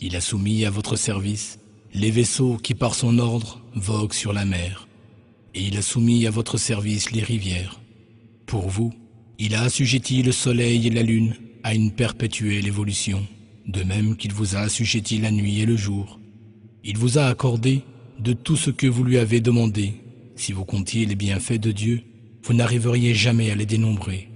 Il 0.00 0.16
a 0.16 0.20
soumis 0.20 0.64
à 0.64 0.70
votre 0.70 0.96
service 0.96 1.60
les 1.94 2.10
vaisseaux 2.10 2.56
qui 2.56 2.74
par 2.74 2.94
son 2.94 3.18
ordre 3.18 3.60
voguent 3.74 4.12
sur 4.12 4.32
la 4.32 4.44
mer, 4.44 4.88
et 5.54 5.62
il 5.62 5.78
a 5.78 5.82
soumis 5.82 6.26
à 6.26 6.30
votre 6.30 6.58
service 6.58 7.12
les 7.12 7.22
rivières. 7.22 7.80
Pour 8.46 8.68
vous, 8.68 8.92
il 9.38 9.54
a 9.54 9.62
assujetti 9.62 10.22
le 10.22 10.32
soleil 10.32 10.86
et 10.86 10.90
la 10.90 11.02
lune 11.02 11.34
à 11.63 11.73
une 11.73 11.91
perpétuelle 11.91 12.67
évolution, 12.67 13.25
de 13.67 13.83
même 13.83 14.15
qu'il 14.15 14.33
vous 14.33 14.55
a 14.55 14.59
assujetti 14.59 15.19
la 15.19 15.31
nuit 15.31 15.59
et 15.61 15.65
le 15.65 15.75
jour. 15.75 16.19
Il 16.83 16.97
vous 16.97 17.17
a 17.17 17.25
accordé 17.25 17.83
de 18.19 18.33
tout 18.33 18.55
ce 18.55 18.71
que 18.71 18.87
vous 18.87 19.03
lui 19.03 19.17
avez 19.17 19.39
demandé. 19.39 19.93
Si 20.35 20.53
vous 20.53 20.65
comptiez 20.65 21.05
les 21.05 21.15
bienfaits 21.15 21.59
de 21.59 21.71
Dieu, 21.71 22.01
vous 22.43 22.53
n'arriveriez 22.53 23.13
jamais 23.13 23.51
à 23.51 23.55
les 23.55 23.65
dénombrer. 23.65 24.29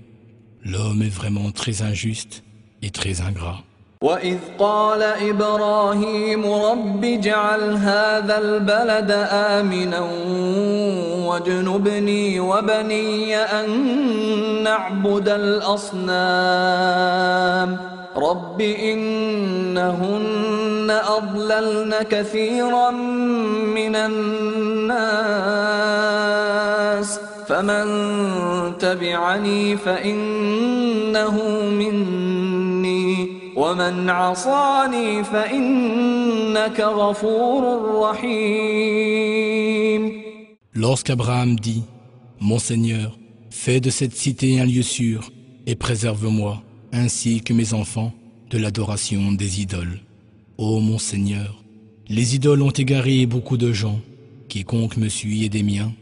L'homme 0.63 1.01
est 1.01 1.09
vraiment 1.09 1.51
très 1.51 1.81
injuste 1.81 2.43
et 2.81 2.89
très 2.89 3.21
ingrat. 3.21 3.63
وإذ 4.05 4.37
قال 4.59 5.01
إبراهيم 5.03 6.53
رب 6.53 7.05
اجعل 7.05 7.73
هذا 7.73 8.37
البلد 8.37 9.27
آمنا 9.31 9.99
واجنبني 11.27 12.39
وبني 12.39 13.37
أن 13.37 13.69
نعبد 14.63 15.29
الأصنام 15.29 16.17
رب 18.17 18.61
إنهن 18.61 20.21
أضللن 21.17 21.95
كثيرا 22.09 22.91
من 23.75 23.95
الناس 23.95 25.15
فمن 27.47 27.87
تبعني 28.79 29.77
فإنه 29.77 31.41
مني 31.69 32.34
ومن 33.56 34.10
عصاني 34.10 35.24
فإنك 35.24 36.80
غفور 36.80 37.62
رحيم 38.02 39.70
Lorsqu'Abraham 40.74 41.58
dit 41.58 41.82
Mon 42.40 42.58
Seigneur, 42.58 43.18
fais 43.50 43.80
de 43.80 43.90
cette 43.90 44.14
cité 44.14 44.60
un 44.60 44.64
lieu 44.64 44.82
sûr 44.82 45.30
et 45.66 45.74
préserve-moi, 45.74 46.62
ainsi 46.92 47.40
que 47.40 47.52
mes 47.52 47.74
enfants, 47.74 48.12
de 48.50 48.58
l'adoration 48.58 49.32
des 49.32 49.60
idoles. 49.60 50.00
Ô 50.58 50.80
mon 50.80 50.98
Seigneur, 50.98 51.62
les 52.08 52.34
idoles 52.34 52.62
ont 52.62 52.70
égaré 52.70 53.26
beaucoup 53.26 53.56
de 53.56 53.72
gens. 53.72 54.00
Quiconque 54.48 54.96
me 54.96 55.08
suit 55.08 55.44
est 55.44 55.48
des 55.48 55.62
miens, 55.62 55.92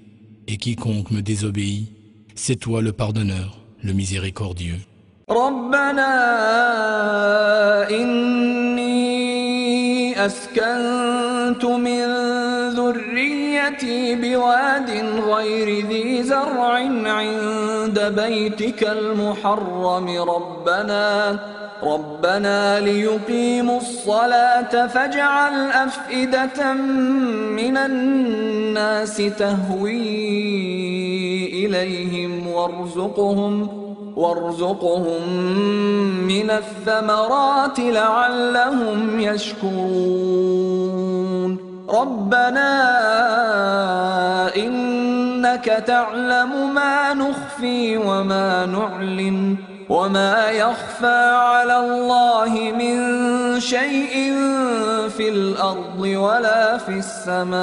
et 0.46 0.56
quiconque 0.56 1.10
me 1.10 1.22
désobéit, 1.22 1.92
c'est 2.34 2.56
toi 2.56 2.80
le 2.80 2.92
pardonneur, 2.92 3.58
le 3.82 3.92
miséricordieux. 3.92 4.78
ربنا 5.29 6.13
إني 7.89 8.93
أسكنت 10.25 11.65
من 11.65 12.05
ذريتي 12.69 14.15
بواد 14.15 14.89
غير 15.29 15.87
ذي 15.87 16.23
زرع 16.23 16.73
عند 17.05 18.13
بيتك 18.15 18.83
المحرم. 18.83 20.07
ربنا 20.21 21.39
ربنا 21.83 22.79
ليقيموا 22.79 23.77
الصلاة 23.77 24.87
فاجعل 24.87 25.71
أفئدة 25.71 26.73
من 26.73 27.77
الناس 27.77 29.17
تهوي 29.17 29.97
إليهم 31.65 32.47
وارزقهم. 32.47 33.82
وارزقهم 34.15 35.29
من 36.27 36.49
الثمرات 36.49 37.79
لعلهم 37.79 39.19
يشكرون. 39.19 40.83
ربنا 41.89 42.71
إنك 44.55 45.65
تعلم 45.65 46.73
ما 46.73 47.13
نخفي 47.13 47.97
وما 47.97 48.65
نعلن 48.65 49.55
وما 49.89 50.49
يخفى 50.49 51.35
على 51.35 51.79
الله 51.79 52.73
من 52.77 52.95
شيء 53.59 54.33
في 55.09 55.29
الأرض 55.29 55.99
ولا 55.99 56.77
في 56.77 57.01
السماء. 57.03 57.53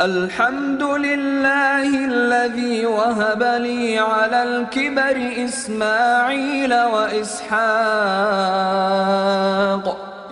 الحمد 0.00 0.82
لله 0.82 2.04
الذي 2.04 2.86
وهب 2.86 3.42
لي 3.42 3.98
على 3.98 4.42
الكبر 4.42 5.44
إسماعيل 5.44 6.74
وإسحاق 6.74 7.48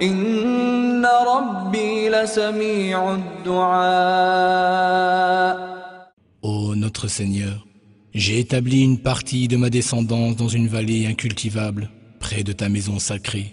إن 0.02 1.06
ربي 1.06 2.08
لسميع 2.08 3.14
الدعاء 3.14 4.46
Ô 6.42 6.76
notre 6.76 7.08
Seigneur, 7.08 7.66
j'ai 8.14 8.38
établi 8.38 8.82
une 8.82 8.98
partie 8.98 9.48
de 9.48 9.56
ma 9.56 9.68
descendance 9.68 10.36
dans 10.36 10.46
une 10.46 10.68
vallée 10.68 11.06
incultivable, 11.08 11.90
près 12.20 12.44
de 12.44 12.52
ta 12.52 12.68
maison 12.68 13.00
sacrée. 13.00 13.52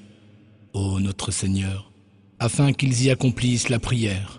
Ô 0.74 1.00
notre 1.00 1.32
Seigneur, 1.32 1.92
afin 2.40 2.72
qu'ils 2.72 3.04
y 3.04 3.10
accomplissent 3.10 3.70
la 3.70 3.80
prière, 3.80 4.37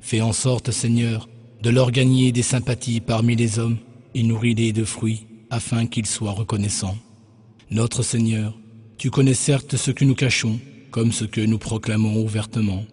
fais 0.00 0.20
en 0.20 0.32
sorte, 0.32 0.70
Seigneur, 0.70 1.28
de 1.62 1.70
leur 1.70 1.90
gagner 1.90 2.32
des 2.32 2.42
sympathies 2.42 3.00
parmi 3.00 3.36
les 3.36 3.58
hommes 3.58 3.78
et 4.14 4.22
nourris-les 4.22 4.72
de 4.72 4.84
fruits, 4.84 5.26
afin 5.50 5.86
qu'ils 5.86 6.06
soient 6.06 6.32
reconnaissants. 6.32 6.96
Notre 7.70 8.02
Seigneur, 8.02 8.58
tu 8.98 9.10
connais 9.10 9.34
certes 9.34 9.76
ce 9.76 9.90
que 9.90 10.04
nous 10.04 10.14
cachons, 10.14 10.58
comme 10.90 11.12
ce 11.12 11.24
que 11.24 11.40
nous 11.40 11.58
proclamons 11.58 12.22
ouvertement. 12.22 12.84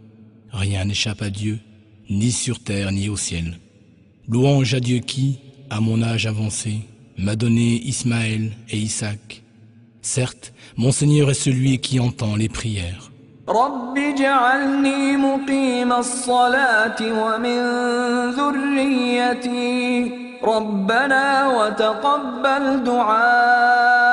Rien 0.51 0.85
n'échappe 0.85 1.21
à 1.21 1.29
Dieu, 1.29 1.59
ni 2.09 2.31
sur 2.31 2.59
terre 2.59 2.91
ni 2.91 3.09
au 3.09 3.17
ciel. 3.17 3.59
Louange 4.27 4.73
à 4.73 4.79
Dieu 4.79 4.99
qui, 4.99 5.39
à 5.69 5.81
mon 5.81 6.01
âge 6.01 6.25
avancé, 6.25 6.79
m'a 7.17 7.35
donné 7.35 7.81
Ismaël 7.83 8.51
et 8.69 8.77
Isaac. 8.77 9.43
Certes, 10.01 10.53
mon 10.77 10.91
Seigneur 10.91 11.29
est 11.29 11.33
celui 11.33 11.79
qui 11.79 11.99
entend 11.99 12.35
les 12.35 12.49
prières. 12.49 13.06
رب 13.48 13.98
اجعلني 13.98 15.16
مقيم 15.16 15.92
الصلاة 15.92 16.96
ومن 17.02 17.60
ذريتي 18.30 20.12
ربنا 20.44 21.48
وتقبل 21.48 22.84
دعاء 22.84 24.12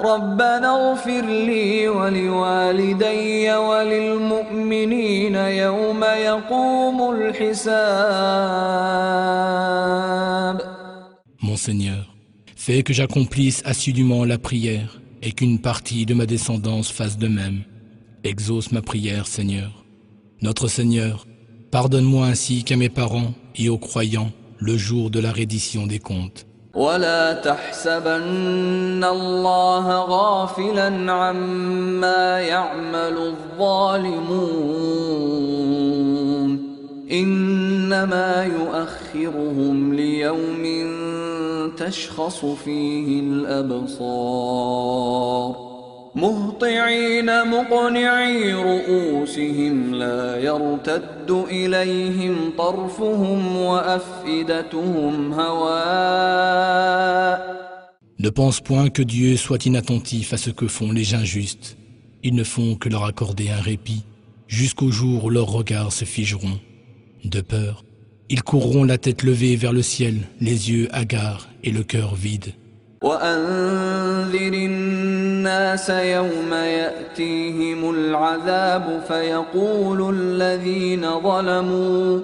ربنا 0.00 0.70
اغفر 0.70 1.20
لي 1.20 1.88
ولوالدي 1.88 3.54
وللمؤمنين 3.54 5.34
يوم 5.34 6.04
يقوم 6.04 7.10
الحساب 7.10 8.68
Mon 11.40 11.56
Seigneur, 11.56 12.14
fais 12.56 12.82
que 12.82 12.92
j'accomplisse 12.92 13.62
assidûment 13.64 14.24
la 14.24 14.38
prière 14.38 15.00
et 15.22 15.32
qu'une 15.32 15.58
partie 15.58 16.04
de 16.06 16.14
ma 16.14 16.26
descendance 16.26 16.90
fasse 16.92 17.16
de 17.18 17.28
même. 17.28 17.62
Exauce 18.24 18.72
ma 18.72 18.82
prière, 18.82 19.26
Seigneur. 19.26 19.84
Notre 20.42 20.68
Seigneur, 20.68 21.26
pardonne-moi 21.70 22.26
ainsi 22.26 22.64
qu'à 22.64 22.76
mes 22.76 22.88
parents 22.88 23.32
et 23.56 23.68
aux 23.68 23.78
croyants 23.78 24.30
le 24.58 24.76
jour 24.76 25.10
de 25.10 25.20
la 25.20 25.32
reddition 25.32 25.86
des 25.86 25.98
comptes. 25.98 26.44
ولا 26.74 27.32
تحسبن 27.32 29.04
الله 29.04 29.98
غافلا 29.98 31.12
عما 31.12 32.40
يعمل 32.40 33.34
الظالمون 33.58 34.58
انما 37.10 38.44
يؤخرهم 38.44 39.94
ليوم 39.94 40.64
تشخص 41.76 42.44
فيه 42.44 43.20
الابصار 43.20 44.48
مهطعين 46.14 47.26
مقنعي 47.46 48.54
رؤوسهم 48.54 49.94
لا 49.94 50.36
يرتد 50.36 51.30
اليهم 51.50 52.52
طرفهم 52.58 53.56
وافئدتهم 53.56 55.32
هواء 55.32 56.78
Ne 58.20 58.30
pense 58.30 58.60
point 58.60 58.90
que 58.90 59.02
Dieu 59.02 59.36
soit 59.36 59.64
inattentif 59.64 60.32
à 60.32 60.38
ce 60.38 60.50
que 60.50 60.66
font 60.66 60.90
les 60.90 61.14
injustes. 61.14 61.78
Ils 62.24 62.34
ne 62.34 62.42
font 62.42 62.74
que 62.74 62.88
leur 62.88 63.04
accorder 63.04 63.50
un 63.50 63.60
répit 63.60 64.02
jusqu'au 64.48 64.90
jour 64.90 65.26
où 65.26 65.30
leurs 65.30 65.52
regards 65.52 65.92
se 65.92 66.04
figeront. 66.04 66.58
De 67.24 67.40
peur, 67.40 67.84
ils 68.28 68.42
courront 68.42 68.82
la 68.82 68.98
tête 68.98 69.22
levée 69.22 69.54
vers 69.54 69.72
le 69.72 69.82
ciel, 69.82 70.16
les 70.40 70.70
yeux 70.72 70.88
hagards 70.90 71.48
et 71.62 71.70
le 71.70 71.84
cœur 71.84 72.16
vide. 72.16 72.54
وأنذر 73.03 74.53
الناس 74.53 75.89
يوم 75.89 76.53
يأتيهم 76.53 77.89
العذاب 77.89 79.01
فيقول 79.07 80.15
الذين 80.15 81.19
ظلموا 81.19 82.19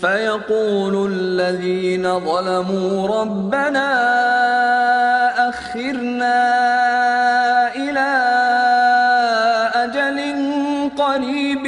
فيقول 0.00 1.12
الذين 1.12 2.20
ظلموا 2.20 3.20
ربنا 3.20 3.88
أخرنا 5.48 6.36
إلى 7.76 8.10
أجل 9.74 10.18
قريب 10.98 11.66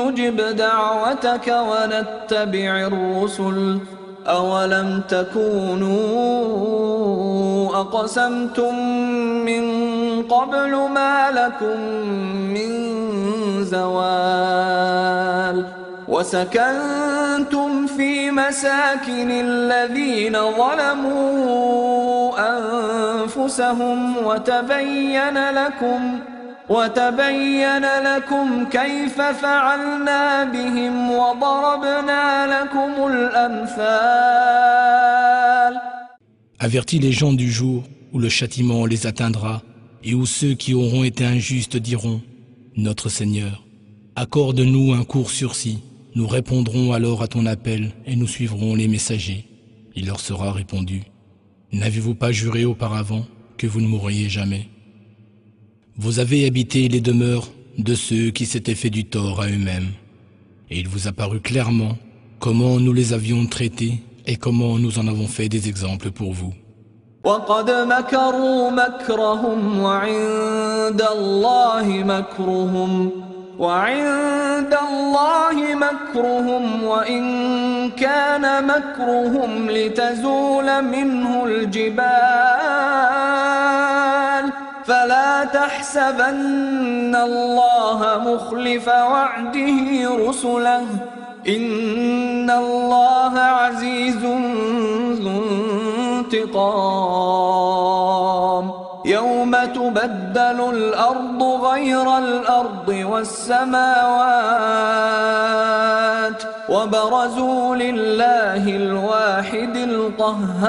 نجب 0.00 0.36
دعوتك 0.56 1.48
ونتبع 1.48 2.86
الرسل. 2.86 3.78
أولم 4.26 5.02
تكونوا 5.08 5.96
أقسمتم 7.80 8.78
من 9.44 9.62
قبل 10.22 10.74
ما 10.74 11.30
لكم 11.30 11.80
من 12.54 12.70
زوال 13.64 15.64
وسكنتم 16.08 17.86
في 17.86 18.30
مساكن 18.30 19.30
الذين 19.30 20.32
ظلموا 20.32 22.32
أنفسهم 22.38 24.16
وتبين 24.26 25.50
لكم 25.50 26.18
ۖ 26.32 26.35
وتبين 26.69 27.85
لكم 28.03 28.65
كيف 28.65 29.21
فعلنا 29.21 30.43
بهم 30.43 31.11
وضربنا 31.11 32.47
لكم 32.53 33.07
الأمثال 33.07 34.61
Avertis 36.63 36.99
les 36.99 37.11
gens 37.11 37.33
du 37.33 37.51
jour 37.51 37.83
où 38.13 38.19
le 38.19 38.29
châtiment 38.29 38.85
les 38.85 39.07
atteindra 39.07 39.63
et 40.03 40.13
où 40.13 40.27
ceux 40.27 40.53
qui 40.53 40.75
auront 40.75 41.03
été 41.03 41.25
injustes 41.25 41.77
diront 41.77 42.21
Notre 42.77 43.09
Seigneur, 43.09 43.63
accorde-nous 44.15 44.93
un 44.93 45.03
court 45.03 45.31
sursis, 45.31 45.79
nous 46.15 46.27
répondrons 46.27 46.93
alors 46.93 47.23
à 47.23 47.27
ton 47.27 47.47
appel 47.47 47.91
et 48.05 48.15
nous 48.15 48.27
suivrons 48.27 48.75
les 48.75 48.87
messagers. 48.87 49.47
Il 49.95 50.05
leur 50.05 50.19
sera 50.19 50.51
répondu 50.51 51.01
N'avez-vous 51.73 52.15
pas 52.15 52.31
juré 52.31 52.63
auparavant 52.63 53.25
que 53.57 53.65
vous 53.65 53.81
ne 53.81 53.87
mourriez 53.87 54.29
jamais 54.29 54.69
Vous 55.97 56.19
avez 56.19 56.45
habité 56.47 56.87
les 56.87 57.01
demeures 57.01 57.47
de 57.77 57.95
ceux 57.95 58.31
qui 58.31 58.45
s'étaient 58.45 58.75
fait 58.75 58.89
du 58.89 59.05
tort 59.05 59.41
à 59.41 59.47
eux-mêmes. 59.47 59.89
Et 60.69 60.79
il 60.79 60.87
vous 60.87 61.07
a 61.07 61.11
paru 61.11 61.39
clairement 61.39 61.97
comment 62.39 62.79
nous 62.79 62.93
les 62.93 63.13
avions 63.13 63.45
traités 63.45 64.01
et 64.25 64.37
comment 64.37 64.79
nous 64.79 64.99
en 64.99 65.07
avons 65.07 65.27
fait 65.27 65.49
des 65.49 65.67
exemples 65.67 66.11
pour 66.11 66.33
vous. 66.33 66.53
وقد 67.23 67.71
مكروا 67.71 68.71
مكرهم 68.71 69.79
وعند 69.79 71.01
الله 71.01 71.85
مكرهم 71.87 73.11
وعند 73.59 74.77
الله 74.89 75.75
مكرهم 75.75 76.83
وإن 76.83 77.23
كان 77.91 78.67
مكرهم 78.67 79.69
لتزول 79.69 80.81
منه 80.81 81.45
الجبال 81.45 83.34
فلا 84.86 85.44
تحسبن 85.44 87.16
الله 87.16 88.20
مخلف 88.26 88.88
وعده 88.88 90.10
رسله. 90.28 90.86
إن 91.48 92.50
الله 92.50 93.38
عزيز 93.38 94.16
ذو 94.16 95.32
انتقام. 96.18 97.26
يوم 99.04 99.56
تبدل 99.56 100.70
الأرض 100.70 101.42
غير 101.42 102.18
الأرض 102.18 102.88
والسماوات 102.88 103.86
وبرزوا 106.68 107.76
لله 107.76 108.68
الواحد 108.68 109.76
القهار. 109.76 110.66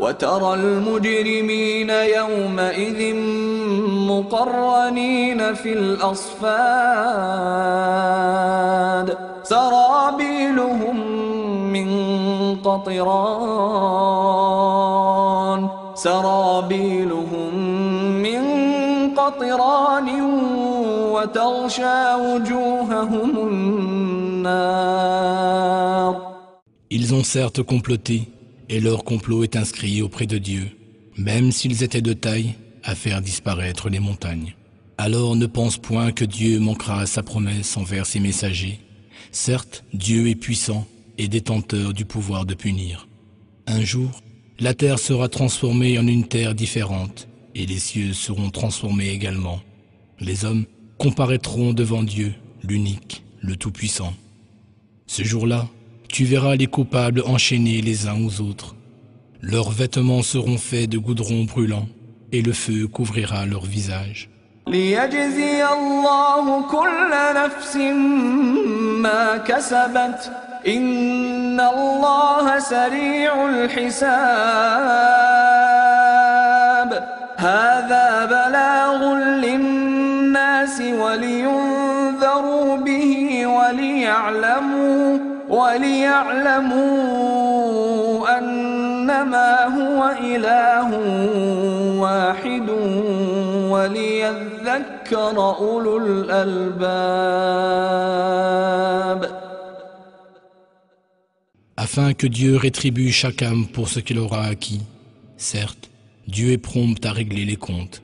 وترى 0.00 0.54
المجرمين 0.54 1.90
يومئذ 1.90 3.14
مقرنين 4.10 5.54
في 5.54 5.72
الأصفاد. 5.72 6.48
سرابيلهم 9.42 10.96
من 11.72 11.88
قطران. 12.56 13.18
سرابيلهم 15.94 17.54
من 18.22 18.42
قطران 19.14 20.08
وتغشى 21.14 22.14
وجوههم 22.14 23.30
النار. 23.48 25.08
Ils 26.90 27.12
ont 27.12 27.24
certes 27.24 27.62
comploté 27.62 28.37
et 28.68 28.80
leur 28.80 29.04
complot 29.04 29.44
est 29.44 29.56
inscrit 29.56 30.02
auprès 30.02 30.26
de 30.26 30.38
Dieu, 30.38 30.68
même 31.16 31.52
s'ils 31.52 31.82
étaient 31.82 32.02
de 32.02 32.12
taille, 32.12 32.54
à 32.84 32.94
faire 32.94 33.20
disparaître 33.20 33.88
les 33.88 34.00
montagnes. 34.00 34.54
Alors 34.96 35.36
ne 35.36 35.46
pense 35.46 35.78
point 35.78 36.12
que 36.12 36.24
Dieu 36.24 36.58
manquera 36.58 37.00
à 37.00 37.06
sa 37.06 37.22
promesse 37.22 37.76
envers 37.76 38.06
ses 38.06 38.20
messagers. 38.20 38.80
Certes, 39.30 39.84
Dieu 39.92 40.28
est 40.28 40.34
puissant 40.34 40.86
et 41.18 41.28
détenteur 41.28 41.92
du 41.92 42.04
pouvoir 42.04 42.46
de 42.46 42.54
punir. 42.54 43.06
Un 43.66 43.82
jour, 43.82 44.22
la 44.58 44.74
terre 44.74 44.98
sera 44.98 45.28
transformée 45.28 45.98
en 45.98 46.06
une 46.06 46.26
terre 46.26 46.54
différente, 46.54 47.28
et 47.54 47.66
les 47.66 47.78
cieux 47.78 48.12
seront 48.12 48.50
transformés 48.50 49.10
également. 49.10 49.60
Les 50.20 50.44
hommes 50.44 50.64
comparaîtront 50.96 51.72
devant 51.72 52.02
Dieu, 52.02 52.34
l'unique, 52.62 53.22
le 53.40 53.56
Tout-Puissant. 53.56 54.14
Ce 55.06 55.22
jour-là, 55.22 55.68
tu 56.13 56.25
verras 56.25 56.55
les 56.55 56.67
coupables 56.67 57.23
enchaînés 57.25 57.81
les 57.81 58.07
uns 58.07 58.19
aux 58.25 58.41
autres. 58.41 58.75
Leurs 59.41 59.71
vêtements 59.71 60.21
seront 60.21 60.57
faits 60.57 60.89
de 60.89 60.97
goudron 60.97 61.43
brûlant, 61.43 61.87
et 62.31 62.41
le 62.41 62.53
feu 62.53 62.87
couvrira 62.87 63.45
leur 63.45 63.65
visage. 63.65 64.29
ليجزي 64.67 65.65
الله 65.65 66.61
كل 66.71 67.11
نفس 67.35 67.75
ما 69.05 69.37
كسبت 69.37 70.31
إن 70.67 71.59
الله 71.59 72.59
سريع 72.59 73.45
الحساب 73.49 74.13
هذا 77.37 78.25
بلاغ 78.25 79.15
للناس 79.15 80.81
ولينذروا 80.81 82.77
به 82.77 83.45
وليعلموا 83.47 84.76
وليعلموا 85.49 86.83
أنما 88.39 89.65
هو 89.65 90.15
إله 90.21 90.89
واحد 91.99 92.69
وليذكر 93.69 95.37
أولو 95.59 95.97
الألباب 95.97 97.43
Afin 101.75 102.13
que 102.13 102.27
Dieu 102.27 102.55
rétribue 102.55 103.11
chaque 103.11 103.41
âme 103.41 103.67
pour 103.67 103.89
ce 103.89 103.99
qu'il 103.99 104.17
aura 104.17 104.45
acquis. 104.45 104.83
Certes, 105.35 105.89
Dieu 106.27 106.51
est 106.51 106.57
prompt 106.57 107.05
à 107.05 107.11
régler 107.11 107.43
les 107.43 107.57
comptes. 107.57 108.01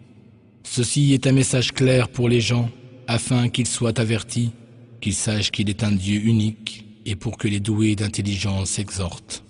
Ceci 0.63 1.13
est 1.13 1.28
un 1.28 1.32
message 1.32 1.71
clair 1.71 2.10
pour 2.10 2.28
les 2.28 2.41
gens, 2.41 2.69
afin 3.08 3.47
qu'ils 3.47 3.67
soient 3.67 3.97
avertis, 3.99 4.52
qu'ils 4.99 5.13
sachent 5.13 5.52
qu'il 5.52 5.69
est 5.69 5.84
un 5.84 5.91
Dieu 5.91 6.19
unique, 6.19 6.86
et 7.07 7.17
pour 7.17 7.38
que 7.38 7.49
les 7.49 7.61
doués 7.61 7.97
d'intelligence 7.97 8.79
exhortent. 8.79 9.43